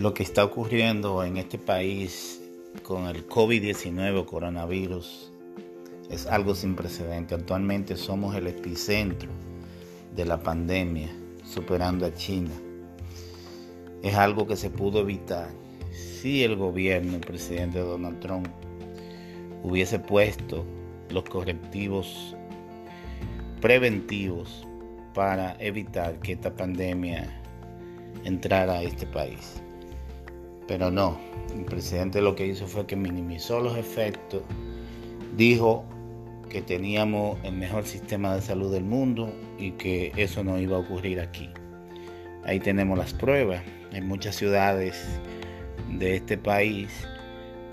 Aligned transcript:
Lo 0.00 0.14
que 0.14 0.22
está 0.22 0.42
ocurriendo 0.44 1.22
en 1.24 1.36
este 1.36 1.58
país 1.58 2.40
con 2.82 3.06
el 3.06 3.28
COVID-19 3.28 4.20
o 4.20 4.24
coronavirus 4.24 5.30
es 6.08 6.24
algo 6.26 6.54
sin 6.54 6.74
precedente. 6.74 7.34
Actualmente 7.34 7.98
somos 7.98 8.34
el 8.34 8.46
epicentro 8.46 9.28
de 10.16 10.24
la 10.24 10.42
pandemia, 10.42 11.10
superando 11.44 12.06
a 12.06 12.14
China. 12.14 12.52
Es 14.02 14.14
algo 14.14 14.46
que 14.46 14.56
se 14.56 14.70
pudo 14.70 15.00
evitar 15.00 15.50
si 15.92 16.44
el 16.44 16.56
gobierno, 16.56 17.16
el 17.16 17.20
presidente 17.20 17.80
Donald 17.80 18.20
Trump, 18.20 18.48
hubiese 19.62 19.98
puesto 19.98 20.64
los 21.10 21.24
correctivos 21.24 22.34
preventivos 23.60 24.66
para 25.12 25.56
evitar 25.60 26.18
que 26.20 26.32
esta 26.32 26.56
pandemia 26.56 27.42
entrara 28.24 28.78
a 28.78 28.82
este 28.82 29.04
país. 29.04 29.60
Pero 30.70 30.88
no, 30.92 31.18
el 31.52 31.64
presidente 31.64 32.22
lo 32.22 32.36
que 32.36 32.46
hizo 32.46 32.68
fue 32.68 32.86
que 32.86 32.94
minimizó 32.94 33.58
los 33.58 33.76
efectos, 33.76 34.44
dijo 35.36 35.84
que 36.48 36.62
teníamos 36.62 37.40
el 37.42 37.54
mejor 37.54 37.84
sistema 37.86 38.36
de 38.36 38.40
salud 38.40 38.72
del 38.72 38.84
mundo 38.84 39.34
y 39.58 39.72
que 39.72 40.12
eso 40.14 40.44
no 40.44 40.60
iba 40.60 40.76
a 40.76 40.80
ocurrir 40.80 41.18
aquí. 41.18 41.50
Ahí 42.44 42.60
tenemos 42.60 42.96
las 42.96 43.12
pruebas. 43.12 43.64
En 43.90 44.06
muchas 44.06 44.36
ciudades 44.36 45.04
de 45.88 46.14
este 46.14 46.38
país 46.38 47.04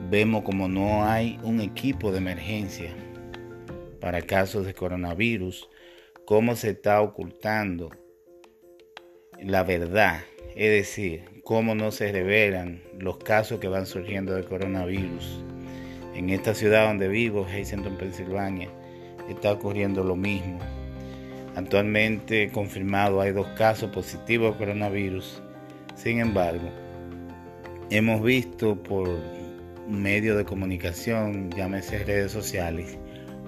vemos 0.10 0.42
como 0.42 0.68
no 0.68 1.06
hay 1.06 1.40
un 1.44 1.62
equipo 1.62 2.12
de 2.12 2.18
emergencia 2.18 2.96
para 4.02 4.24
casos 4.24 4.66
de 4.66 4.74
coronavirus, 4.74 5.70
cómo 6.26 6.56
se 6.56 6.72
está 6.72 7.00
ocultando 7.02 7.92
la 9.40 9.62
verdad 9.62 10.22
es 10.58 10.72
decir, 10.72 11.24
cómo 11.44 11.76
no 11.76 11.92
se 11.92 12.12
revelan 12.12 12.82
los 12.98 13.18
casos 13.18 13.60
que 13.60 13.68
van 13.68 13.86
surgiendo 13.86 14.34
de 14.34 14.44
coronavirus. 14.44 15.44
En 16.16 16.32
esta 16.32 16.56
ciudad 16.56 16.88
donde 16.88 17.08
vivo, 17.08 17.46
Hazleton, 17.46 17.96
Pensilvania, 17.96 18.68
está 19.30 19.52
ocurriendo 19.52 20.04
lo 20.04 20.16
mismo. 20.16 20.58
Actualmente 21.56 22.50
confirmado 22.52 23.22
hay 23.22 23.34
dos 23.34 23.46
casos 23.50 23.92
positivos 23.92 24.54
de 24.54 24.58
coronavirus. 24.58 25.44
Sin 25.96 26.20
embargo, 26.20 26.70
hemos 27.92 28.24
visto 28.24 28.82
por 28.82 29.08
medios 29.88 30.38
de 30.38 30.46
comunicación, 30.46 31.52
llámese 31.52 32.00
redes 32.00 32.32
sociales, 32.32 32.98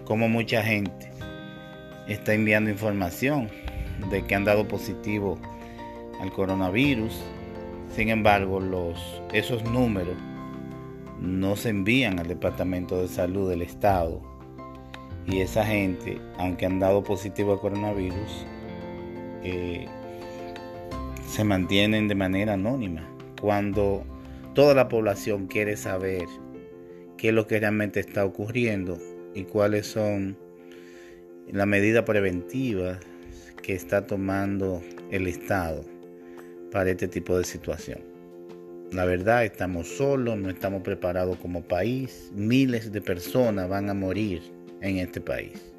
cómo 0.06 0.30
mucha 0.30 0.62
gente 0.62 1.10
está 2.08 2.36
enviando 2.36 2.70
información 2.70 3.50
de 4.12 4.24
que 4.28 4.36
han 4.36 4.46
dado 4.46 4.68
positivo 4.68 5.40
al 6.20 6.32
coronavirus. 6.32 7.22
Sin 7.96 8.10
embargo, 8.10 8.60
los, 8.60 9.22
esos 9.34 9.64
números 9.64 10.16
no 11.20 11.56
se 11.56 11.70
envían 11.70 12.20
al 12.20 12.28
Departamento 12.28 13.02
de 13.02 13.08
Salud 13.08 13.50
del 13.50 13.62
Estado. 13.62 14.22
Y 15.26 15.40
esa 15.42 15.66
gente, 15.66 16.20
aunque 16.38 16.66
han 16.66 16.80
dado 16.80 17.04
positivo 17.04 17.54
al 17.54 17.60
coronavirus, 17.60 18.46
eh, 19.44 19.88
se 21.28 21.44
mantienen 21.44 22.08
de 22.08 22.16
manera 22.16 22.54
anónima. 22.54 23.08
Cuando 23.42 24.04
toda 24.54 24.74
la 24.74 24.88
población 24.88 25.48
quiere 25.48 25.78
saber 25.78 26.26
qué 27.18 27.30
es 27.30 27.34
lo 27.34 27.48
que 27.48 27.60
realmente 27.60 28.00
está 28.00 28.26
ocurriendo 28.26 28.98
y 29.36 29.44
cuáles 29.44 29.88
son 29.88 30.38
las 31.52 31.68
medidas 31.68 32.04
preventivas 32.04 33.00
que 33.62 33.74
está 33.76 34.08
tomando 34.08 34.82
el 35.12 35.28
Estado 35.28 35.84
para 36.72 36.92
este 36.92 37.08
tipo 37.08 37.38
de 37.38 37.44
situación. 37.44 38.00
La 38.92 39.06
verdad, 39.06 39.46
estamos 39.46 39.88
solos, 39.88 40.38
no 40.38 40.50
estamos 40.50 40.82
preparados 40.82 41.38
como 41.38 41.62
país. 41.62 42.32
Miles 42.34 42.92
de 42.92 43.02
personas 43.02 43.70
van 43.70 43.90
a 43.90 43.94
morir 43.94 44.42
en 44.82 44.98
este 44.98 45.22
país. 45.22 45.74